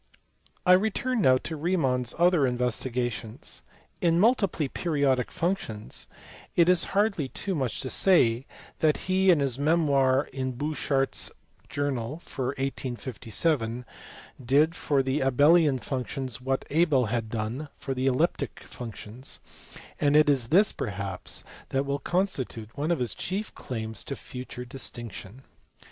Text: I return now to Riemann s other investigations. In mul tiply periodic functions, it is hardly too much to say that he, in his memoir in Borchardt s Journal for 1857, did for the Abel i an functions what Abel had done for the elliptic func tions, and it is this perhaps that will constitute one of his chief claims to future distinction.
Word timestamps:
I 0.65 0.73
return 0.73 1.21
now 1.21 1.37
to 1.43 1.55
Riemann 1.55 2.01
s 2.01 2.15
other 2.17 2.47
investigations. 2.47 3.61
In 4.01 4.19
mul 4.19 4.33
tiply 4.33 4.73
periodic 4.73 5.29
functions, 5.31 6.07
it 6.55 6.67
is 6.67 6.85
hardly 6.97 7.29
too 7.29 7.53
much 7.53 7.81
to 7.81 7.89
say 7.91 8.47
that 8.79 8.97
he, 9.05 9.29
in 9.29 9.41
his 9.41 9.59
memoir 9.59 10.23
in 10.33 10.53
Borchardt 10.53 11.13
s 11.13 11.31
Journal 11.69 12.17
for 12.17 12.45
1857, 12.47 13.85
did 14.43 14.73
for 14.73 15.03
the 15.03 15.21
Abel 15.21 15.53
i 15.55 15.59
an 15.59 15.77
functions 15.77 16.41
what 16.41 16.65
Abel 16.71 17.05
had 17.13 17.29
done 17.29 17.69
for 17.77 17.93
the 17.93 18.07
elliptic 18.07 18.55
func 18.61 18.95
tions, 18.95 19.39
and 19.99 20.15
it 20.15 20.27
is 20.31 20.47
this 20.47 20.71
perhaps 20.71 21.43
that 21.69 21.85
will 21.85 21.99
constitute 21.99 22.75
one 22.75 22.89
of 22.89 22.97
his 22.97 23.13
chief 23.13 23.53
claims 23.53 24.03
to 24.05 24.15
future 24.15 24.65
distinction. 24.65 25.43